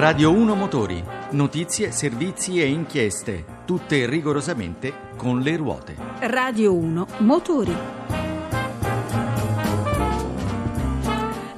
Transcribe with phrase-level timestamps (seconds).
[0.00, 5.94] Radio 1 Motori, notizie, servizi e inchieste, tutte rigorosamente con le ruote.
[6.20, 7.99] Radio 1 Motori.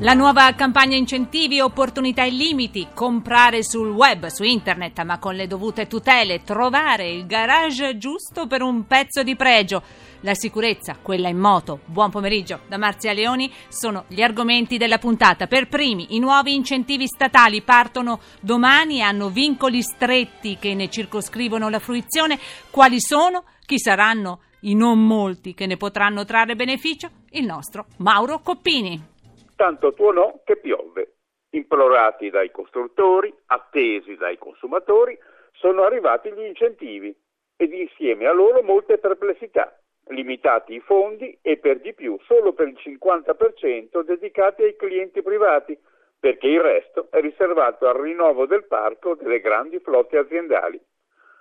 [0.03, 5.47] La nuova campagna incentivi, opportunità e limiti, comprare sul web, su internet, ma con le
[5.47, 9.81] dovute tutele, trovare il garage giusto per un pezzo di pregio.
[10.23, 11.83] La sicurezza, quella in moto.
[11.85, 15.47] Buon pomeriggio da Marzia Leoni, sono gli argomenti della puntata.
[15.47, 21.69] Per primi, i nuovi incentivi statali partono domani e hanno vincoli stretti che ne circoscrivono
[21.69, 22.41] la fruizione.
[22.71, 23.45] Quali sono?
[23.65, 27.09] Chi saranno i non molti che ne potranno trarre beneficio?
[27.31, 29.11] Il nostro Mauro Coppini
[29.63, 31.19] tanto tuonò che piove.
[31.51, 35.17] Implorati dai costruttori, attesi dai consumatori,
[35.53, 37.15] sono arrivati gli incentivi
[37.57, 39.73] ed insieme a loro molte perplessità,
[40.09, 45.79] limitati i fondi e per di più solo per il 50% dedicati ai clienti privati,
[46.19, 50.81] perché il resto è riservato al rinnovo del parco delle grandi flotte aziendali.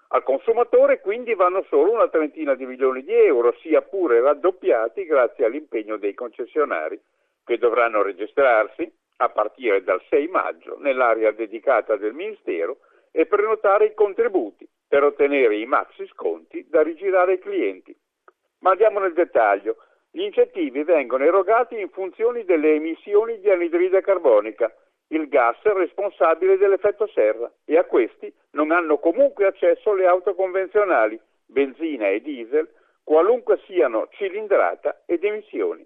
[0.09, 5.45] Al consumatore quindi vanno solo una trentina di milioni di euro, sia pure raddoppiati grazie
[5.45, 7.01] all'impegno dei concessionari
[7.43, 12.77] che dovranno registrarsi a partire dal 6 maggio nell'area dedicata del Ministero
[13.11, 17.95] e prenotare i contributi per ottenere i maxi sconti da rigirare ai clienti.
[18.59, 19.77] Ma andiamo nel dettaglio.
[20.09, 24.73] Gli incentivi vengono erogati in funzione delle emissioni di anidride carbonica,
[25.07, 31.19] il gas responsabile dell'effetto serra, e a questi non hanno comunque accesso le auto convenzionali,
[31.45, 32.69] benzina e diesel,
[33.03, 35.85] qualunque siano cilindrata ed emissioni.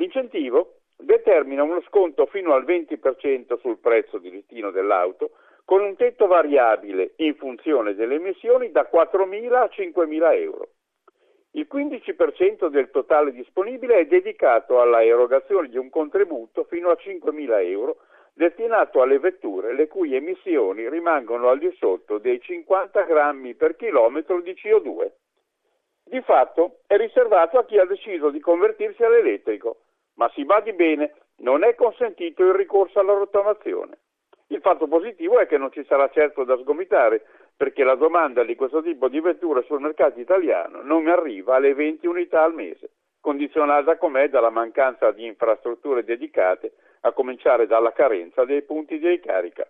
[0.00, 5.32] L'incentivo determina uno sconto fino al 20% sul prezzo di listino dell'auto
[5.66, 10.68] con un tetto variabile in funzione delle emissioni da 4.000 a 5.000 euro.
[11.50, 17.66] Il 15% del totale disponibile è dedicato alla erogazione di un contributo fino a 5.000
[17.66, 17.98] euro
[18.32, 24.40] destinato alle vetture le cui emissioni rimangono al di sotto dei 50 grammi per chilometro
[24.40, 25.10] di CO2.
[26.04, 29.82] Di fatto è riservato a chi ha deciso di convertirsi all'elettrico
[30.20, 34.00] ma si badi bene, non è consentito il ricorso alla rottamazione.
[34.48, 37.24] Il fatto positivo è che non ci sarà certo da sgomitare,
[37.56, 42.06] perché la domanda di questo tipo di vetture sul mercato italiano non arriva alle 20
[42.06, 48.60] unità al mese, condizionata com'è dalla mancanza di infrastrutture dedicate, a cominciare dalla carenza dei
[48.62, 49.66] punti di ricarica.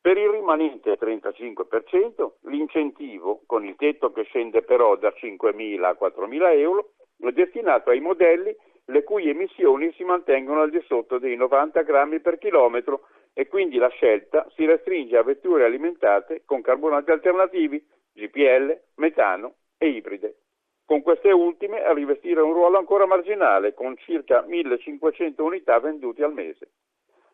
[0.00, 6.58] Per il rimanente 35%, l'incentivo, con il tetto che scende però da 5.000 a 4.000
[6.58, 8.54] euro, è destinato ai modelli
[8.86, 13.78] le cui emissioni si mantengono al di sotto dei 90 grammi per chilometro e quindi
[13.78, 20.36] la scelta si restringe a vetture alimentate con carburanti alternativi, GPL, metano e ibride.
[20.84, 26.34] Con queste ultime a rivestire un ruolo ancora marginale, con circa 1500 unità vendute al
[26.34, 26.68] mese.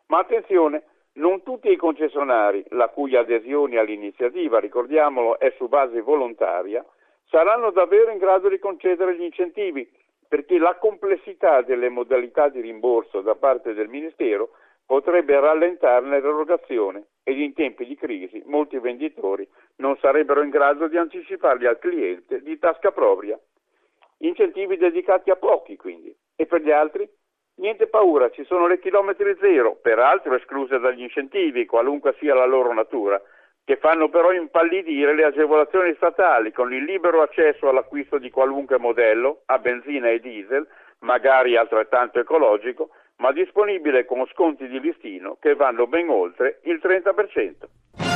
[0.07, 6.83] Ma attenzione, non tutti i concessionari, la cui adesione all'iniziativa, ricordiamolo, è su base volontaria,
[7.25, 9.89] saranno davvero in grado di concedere gli incentivi
[10.31, 14.51] perché la complessità delle modalità di rimborso da parte del Ministero
[14.85, 19.45] potrebbe rallentarne l'erogazione ed in tempi di crisi molti venditori
[19.79, 23.37] non sarebbero in grado di anticiparli al cliente di tasca propria.
[24.19, 26.15] Incentivi dedicati a pochi quindi.
[26.37, 27.05] E per gli altri?
[27.55, 32.73] Niente paura, ci sono le chilometri zero, peraltro escluse dagli incentivi, qualunque sia la loro
[32.73, 33.21] natura,
[33.63, 39.41] che fanno però impallidire le agevolazioni statali con il libero accesso all'acquisto di qualunque modello
[39.45, 40.67] a benzina e diesel,
[40.99, 48.10] magari altrettanto ecologico, ma disponibile con sconti di listino che vanno ben oltre il 30%.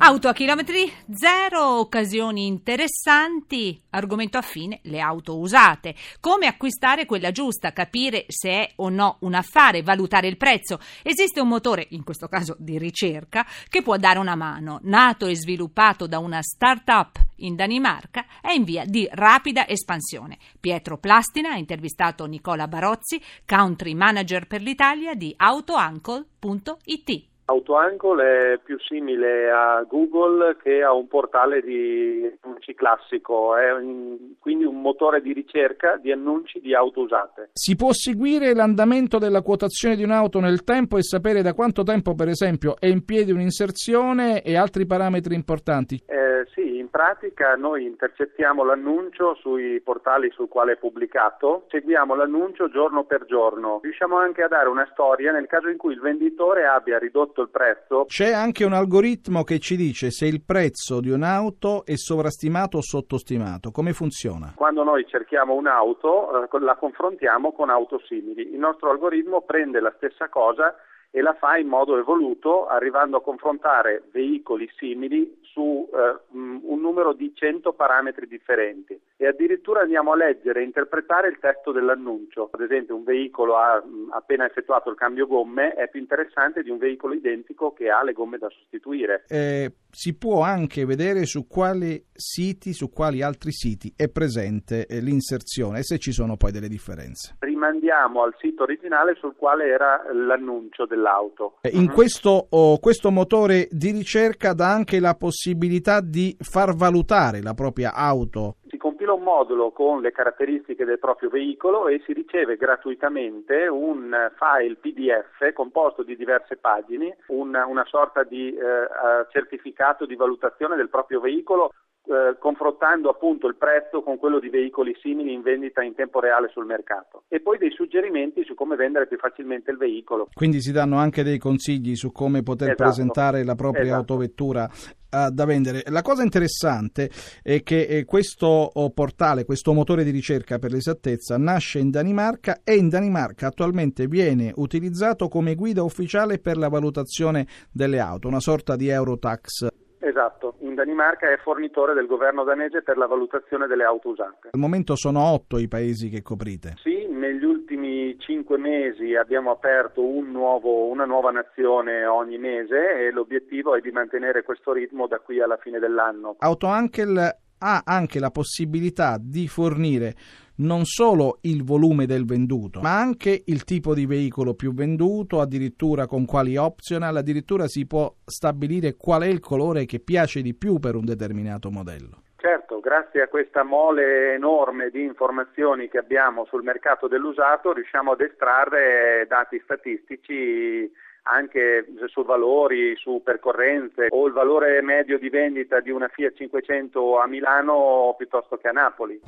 [0.00, 5.96] Auto a chilometri zero, occasioni interessanti, argomento affine, le auto usate.
[6.20, 10.78] Come acquistare quella giusta, capire se è o no un affare, valutare il prezzo.
[11.02, 14.78] Esiste un motore, in questo caso di ricerca, che può dare una mano.
[14.84, 20.38] Nato e sviluppato da una start-up in Danimarca, è in via di rapida espansione.
[20.60, 27.26] Pietro Plastina ha intervistato Nicola Barozzi, country manager per l'Italia di autouncle.it.
[27.50, 34.34] AutoAngle è più simile a Google che a un portale di annunci classico, è un,
[34.38, 37.48] quindi un motore di ricerca di annunci di auto usate.
[37.54, 42.14] Si può seguire l'andamento della quotazione di un'auto nel tempo e sapere da quanto tempo,
[42.14, 46.02] per esempio, è in piedi un'inserzione e altri parametri importanti?
[46.04, 52.68] Eh, sì, in pratica noi intercettiamo l'annuncio sui portali sul quale è pubblicato, seguiamo l'annuncio
[52.68, 56.66] giorno per giorno, riusciamo anche a dare una storia nel caso in cui il venditore
[56.66, 58.04] abbia ridotto il prezzo.
[58.06, 62.82] C'è anche un algoritmo che ci dice se il prezzo di un'auto è sovrastimato o
[62.82, 64.52] sottostimato, come funziona?
[64.54, 69.92] Quando noi cerchiamo un'auto eh, la confrontiamo con auto simili, il nostro algoritmo prende la
[69.96, 70.74] stessa cosa
[71.10, 77.12] e la fa in modo evoluto, arrivando a confrontare veicoli simili su eh, un numero
[77.12, 82.48] di 100 parametri differenti e addirittura andiamo a leggere e interpretare il testo dell'annuncio.
[82.52, 86.78] Ad esempio un veicolo ha appena effettuato il cambio gomme è più interessante di un
[86.78, 89.24] veicolo identico che ha le gomme da sostituire.
[89.26, 95.00] Eh, si può anche vedere su quali siti, su quali altri siti è presente eh,
[95.00, 97.36] l'inserzione e se ci sono poi delle differenze.
[97.40, 101.56] Rimandiamo al sito originale sul quale era l'annuncio dell'auto.
[101.62, 101.92] Eh, in uh-huh.
[101.92, 107.94] questo, oh, questo motore di ricerca dà anche la possibilità di far valutare la propria
[107.94, 108.58] auto
[109.08, 114.76] compila un modulo con le caratteristiche del proprio veicolo e si riceve gratuitamente un file
[114.76, 118.86] PDF composto di diverse pagine, una, una sorta di eh,
[119.30, 121.70] certificato di valutazione del proprio veicolo
[122.08, 126.48] eh, confrontando appunto il prezzo con quello di veicoli simili in vendita in tempo reale
[126.48, 130.28] sul mercato e poi dei suggerimenti su come vendere più facilmente il veicolo.
[130.32, 132.82] Quindi si danno anche dei consigli su come poter esatto.
[132.84, 133.98] presentare la propria esatto.
[133.98, 134.68] autovettura
[135.10, 135.82] uh, da vendere.
[135.86, 137.10] La cosa interessante
[137.42, 142.60] è che eh, questo oh, portale, questo motore di ricerca per l'esattezza, nasce in Danimarca
[142.64, 148.40] e in Danimarca attualmente viene utilizzato come guida ufficiale per la valutazione delle auto, una
[148.40, 149.87] sorta di Eurotax.
[150.00, 154.48] Esatto, in Danimarca è fornitore del governo danese per la valutazione delle auto usate.
[154.52, 156.74] Al momento sono otto i paesi che coprite.
[156.82, 163.10] Sì, negli ultimi cinque mesi abbiamo aperto un nuovo, una nuova nazione ogni mese e
[163.10, 166.36] l'obiettivo è di mantenere questo ritmo da qui alla fine dell'anno.
[166.38, 170.14] AutoAnkel ha anche la possibilità di fornire
[170.58, 176.06] non solo il volume del venduto, ma anche il tipo di veicolo più venduto, addirittura
[176.06, 180.78] con quali optional, addirittura si può stabilire qual è il colore che piace di più
[180.78, 182.22] per un determinato modello.
[182.40, 188.20] Certo, grazie a questa mole enorme di informazioni che abbiamo sul mercato dell'usato riusciamo ad
[188.20, 190.88] estrarre dati statistici
[191.22, 197.18] anche su valori, su percorrenze o il valore medio di vendita di una Fiat 500
[197.18, 199.20] a Milano piuttosto che a Napoli.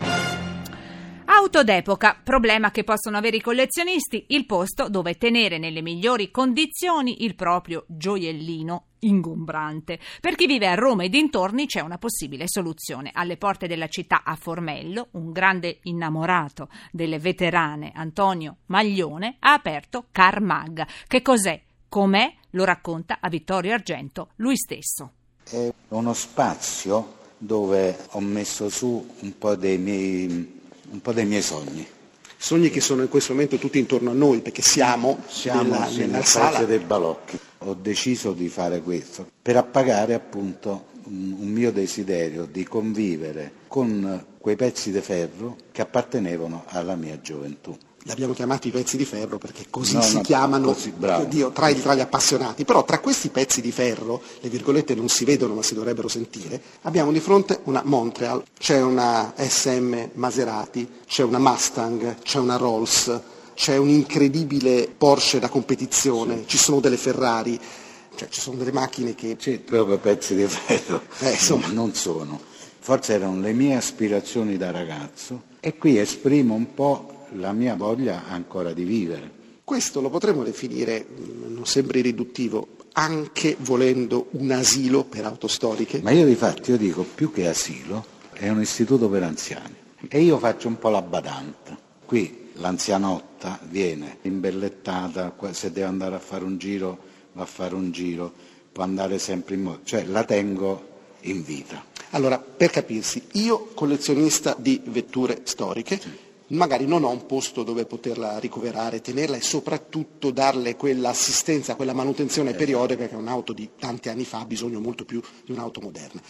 [1.41, 7.25] Auto d'epoca, problema che possono avere i collezionisti, il posto dove tenere nelle migliori condizioni
[7.25, 9.99] il proprio gioiellino ingombrante.
[10.21, 13.11] Per chi vive a Roma e dintorni c'è una possibile soluzione.
[13.15, 20.09] Alle porte della città a Formello, un grande innamorato delle veterane, Antonio Maglione, ha aperto
[20.13, 20.87] Carmag.
[21.07, 21.59] Che cos'è?
[21.89, 22.35] Com'è?
[22.51, 25.13] Lo racconta a Vittorio Argento lui stesso.
[25.43, 30.59] È uno spazio dove ho messo su un po' dei miei
[30.91, 31.87] un po' dei miei sogni.
[32.37, 35.99] Sogni che sono in questo momento tutti intorno a noi perché siamo, siamo nella, sì,
[35.99, 37.39] nella nel sala dei balocchi.
[37.59, 44.25] Ho deciso di fare questo per appagare appunto un, un mio desiderio di convivere con
[44.39, 49.37] quei pezzi di ferro che appartenevano alla mia gioventù li abbiamo chiamati pezzi di ferro
[49.39, 50.93] perché così no, si no, chiamano così,
[51.29, 55.25] Dio, tra, tra, gli appassionati, però tra questi pezzi di ferro, le virgolette non si
[55.25, 61.23] vedono ma si dovrebbero sentire, abbiamo di fronte una Montreal, c'è una SM Maserati, c'è
[61.23, 63.21] una Mustang, c'è una Rolls,
[63.55, 66.45] c'è un incredibile Porsche da competizione, sì.
[66.47, 67.61] ci sono delle Ferrari,
[68.15, 69.37] cioè ci sono delle macchine che...
[69.39, 71.67] Sì, proprio pezzi di ferro, eh, insomma.
[71.69, 72.41] non sono.
[72.83, 78.25] Forse erano le mie aspirazioni da ragazzo e qui esprimo un po' la mia voglia
[78.29, 79.39] ancora di vivere.
[79.65, 86.01] Questo lo potremmo definire, mm, non sembri riduttivo, anche volendo un asilo per autostoriche?
[86.03, 89.75] Ma io di fatto io dico più che asilo, è un istituto per anziani.
[90.09, 91.77] E io faccio un po' la badante.
[92.05, 97.93] Qui l'anzianotta viene imbellettata, se deve andare a fare un giro va a fare un
[97.93, 98.33] giro,
[98.73, 100.89] può andare sempre in modo, cioè la tengo
[101.21, 101.85] in vita.
[102.11, 107.85] Allora, per capirsi, io collezionista di vetture storiche, sì magari non ho un posto dove
[107.85, 114.25] poterla ricoverare, tenerla e soprattutto darle quell'assistenza, quella manutenzione periodica che un'auto di tanti anni
[114.25, 116.21] fa ha bisogno molto più di un'auto moderna.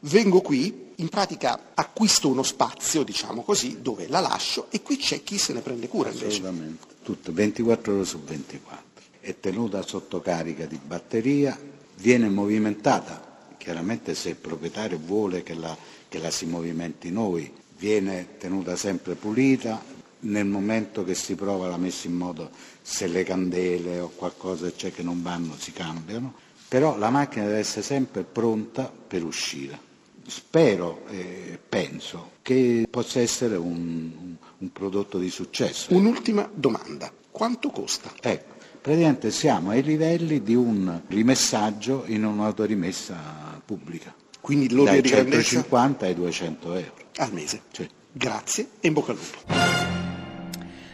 [0.00, 5.22] Vengo qui, in pratica acquisto uno spazio, diciamo così, dove la lascio e qui c'è
[5.22, 6.40] chi se ne prende cura invece.
[6.40, 8.84] Assolutamente, tutto, 24 ore su 24.
[9.20, 11.58] È tenuta sotto carica di batteria,
[11.96, 15.76] viene movimentata, chiaramente se il proprietario vuole che la,
[16.08, 19.82] che la si movimenti noi, viene tenuta sempre pulita,
[20.20, 22.50] nel momento che si prova la messa in modo
[22.82, 26.34] se le candele o qualcosa c'è che non vanno si cambiano,
[26.68, 29.88] però la macchina deve essere sempre pronta per uscire.
[30.26, 35.94] Spero e penso che possa essere un, un prodotto di successo.
[35.94, 38.12] Un'ultima domanda, quanto costa?
[38.20, 44.14] Ecco, praticamente siamo ai livelli di un rimessaggio in un'autorimessa pubblica.
[44.40, 45.42] Quindi l'ordine di grandezza?
[45.42, 47.62] 150 ai 200 euro al mese.
[47.72, 47.88] Sì.
[48.12, 49.69] Grazie e in bocca al lupo.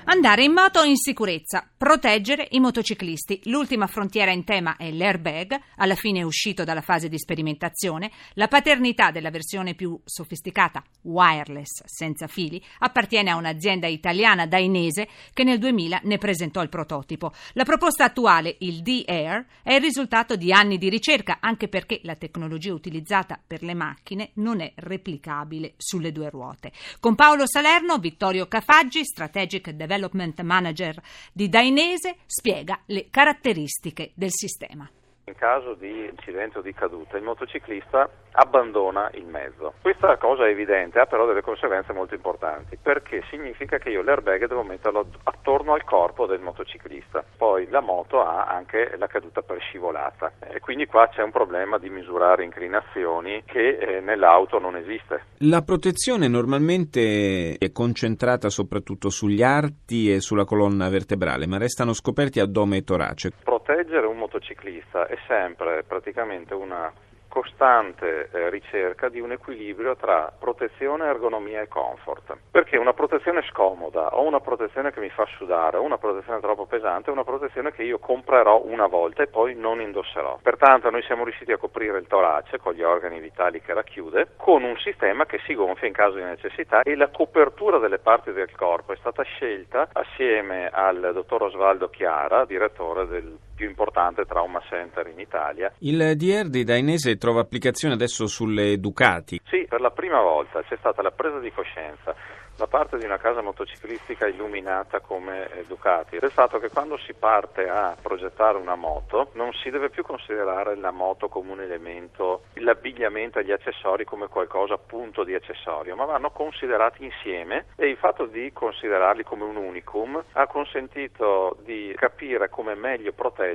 [0.08, 3.40] Andare in moto in sicurezza, proteggere i motociclisti.
[3.46, 8.12] L'ultima frontiera in tema è l'airbag, alla fine uscito dalla fase di sperimentazione.
[8.34, 15.42] La paternità della versione più sofisticata, wireless, senza fili, appartiene a un'azienda italiana dainese che
[15.42, 17.32] nel 2000 ne presentò il prototipo.
[17.54, 22.14] La proposta attuale, il D-Air, è il risultato di anni di ricerca, anche perché la
[22.14, 26.70] tecnologia utilizzata per le macchine non è replicabile sulle due ruote.
[27.00, 30.94] Con Paolo Salerno, Vittorio Cafaggi, Strategic Development Development Manager
[31.32, 34.88] di Dainese, spiega le caratteristiche del sistema.
[35.24, 39.74] In caso di incidente o di caduta il motociclista abbandona il mezzo.
[39.80, 44.46] Questa cosa è evidente, ha però delle conseguenze molto importanti, perché significa che io l'airbag
[44.46, 47.24] devo metterlo attorno al corpo del motociclista.
[47.36, 51.78] Poi la moto ha anche la caduta per scivolata e quindi qua c'è un problema
[51.78, 55.24] di misurare inclinazioni che eh, nell'auto non esiste.
[55.38, 62.40] La protezione normalmente è concentrata soprattutto sugli arti e sulla colonna vertebrale, ma restano scoperti
[62.40, 63.32] addome e torace.
[63.42, 66.92] Proteggere un motociclista è sempre praticamente una
[67.36, 72.34] costante eh, ricerca di un equilibrio tra protezione, ergonomia e comfort.
[72.50, 76.64] Perché una protezione scomoda o una protezione che mi fa sudare o una protezione troppo
[76.64, 80.38] pesante è una protezione che io comprerò una volta e poi non indosserò.
[80.40, 84.64] Pertanto noi siamo riusciti a coprire il torace con gli organi vitali che racchiude con
[84.64, 88.50] un sistema che si gonfia in caso di necessità e la copertura delle parti del
[88.56, 95.08] corpo è stata scelta assieme al dottor Osvaldo Chiara, direttore del più importante trauma center
[95.08, 95.72] in Italia.
[95.78, 99.40] Il DR di Dainese trova applicazione adesso sulle Ducati.
[99.46, 102.14] Sì, per la prima volta c'è stata la presa di coscienza
[102.56, 107.12] da parte di una casa motociclistica illuminata come eh, Ducati del fatto che quando si
[107.12, 112.44] parte a progettare una moto non si deve più considerare la moto come un elemento,
[112.54, 117.96] l'abbigliamento e gli accessori come qualcosa appunto di accessorio, ma vanno considerati insieme e il
[117.98, 123.45] fatto di considerarli come un unicum ha consentito di capire come meglio proteggere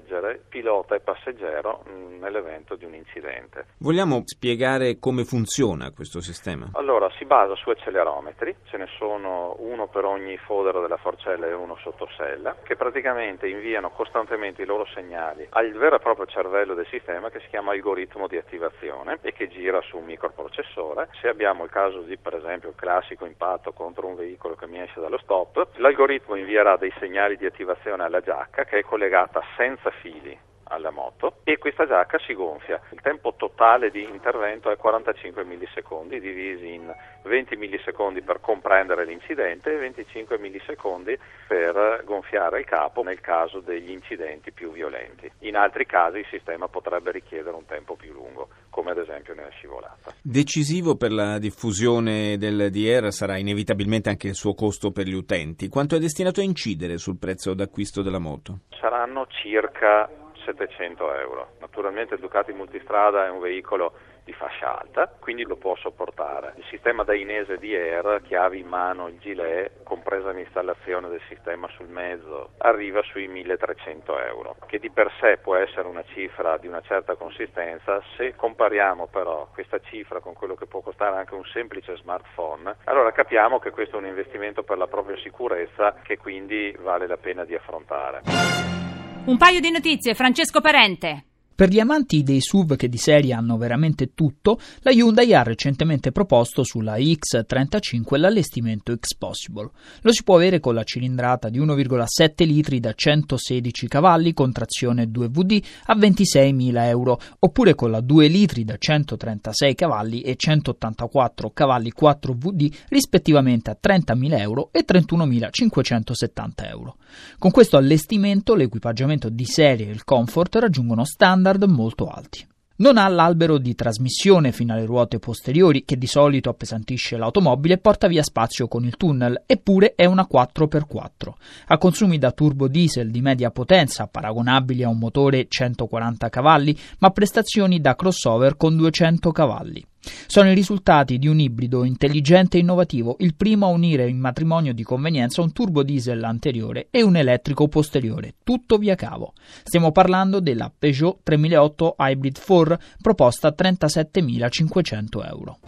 [0.48, 3.66] pilota e passeggero mh, nell'evento di un incidente.
[3.80, 6.70] Vogliamo spiegare come funziona questo sistema?
[6.74, 11.54] Allora, si basa su accelerometri, ce ne sono uno per ogni fodero della forcella e
[11.54, 16.88] uno sottosella, che praticamente inviano costantemente i loro segnali al vero e proprio cervello del
[16.88, 21.10] sistema che si chiama algoritmo di attivazione e che gira su un microprocessore.
[21.20, 24.80] Se abbiamo il caso di, per esempio, il classico impatto contro un veicolo che mi
[24.80, 29.81] esce dallo stop, l'algoritmo invierà dei segnali di attivazione alla giacca che è collegata senza
[29.90, 30.40] fili
[30.72, 32.80] alla moto e questa giacca si gonfia.
[32.92, 36.92] Il tempo totale di intervento è 45 millisecondi, divisi in
[37.24, 43.92] 20 millisecondi per comprendere l'incidente e 25 millisecondi per gonfiare il capo nel caso degli
[43.92, 45.30] incidenti più violenti.
[45.40, 49.50] In altri casi il sistema potrebbe richiedere un tempo più lungo, come ad esempio nella
[49.50, 50.14] scivolata.
[50.22, 55.68] Decisivo per la diffusione del DR sarà inevitabilmente anche il suo costo per gli utenti.
[55.68, 58.60] Quanto è destinato a incidere sul prezzo d'acquisto della moto?
[58.80, 60.10] Saranno circa
[60.46, 61.52] 700 euro.
[61.60, 63.94] Naturalmente il Ducati Multistrada è un veicolo
[64.24, 66.54] di fascia alta, quindi lo può sopportare.
[66.58, 71.88] Il sistema Dainese di Air, chiavi in mano, il gilet, compresa l'installazione del sistema sul
[71.88, 76.82] mezzo, arriva sui 1300 euro, che di per sé può essere una cifra di una
[76.82, 78.02] certa consistenza.
[78.16, 83.12] Se compariamo però questa cifra con quello che può costare anche un semplice smartphone, allora
[83.12, 87.44] capiamo che questo è un investimento per la propria sicurezza che quindi vale la pena
[87.44, 88.81] di affrontare.
[89.24, 91.31] Un paio di notizie, Francesco Parente.
[91.62, 96.12] Per gli amanti dei SUV che di serie hanno veramente tutto, la Hyundai ha recentemente
[96.12, 99.70] proposto sulla X35 l'allestimento X-Possible.
[100.02, 105.04] Lo si può avere con la cilindrata di 1,7 litri da 116 cavalli con trazione
[105.04, 111.94] 2VD a 26.000 euro, oppure con la 2 litri da 136 cavalli e 184 cavalli
[111.96, 116.96] 4VD rispettivamente a 30.000 euro e 31.570 euro.
[117.38, 122.48] Con questo allestimento l'equipaggiamento di serie e il comfort raggiungono standard standard molto alti.
[122.78, 127.78] Non ha l'albero di trasmissione fino alle ruote posteriori, che di solito appesantisce l'automobile e
[127.78, 131.34] porta via spazio con il tunnel, eppure è una 4x4.
[131.68, 137.12] Ha consumi da turbo diesel di media potenza, paragonabili a un motore 140 cavalli, ma
[137.12, 139.86] prestazioni da crossover con 200 cavalli.
[140.28, 144.74] Sono i risultati di un ibrido intelligente e innovativo, il primo a unire in matrimonio
[144.74, 149.34] di convenienza un turbo diesel anteriore e un elettrico posteriore, tutto via cavo.
[149.64, 155.60] Stiamo parlando della Peugeot 3008 Hybrid 4, proposta a 37.500 euro.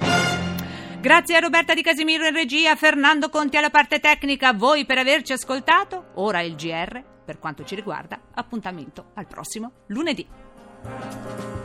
[1.04, 4.98] Grazie a Roberta Di Casimiro in regia, Fernando Conti alla parte tecnica, a voi per
[4.98, 6.12] averci ascoltato.
[6.16, 11.63] Ora il GR, per quanto ci riguarda, appuntamento al prossimo lunedì.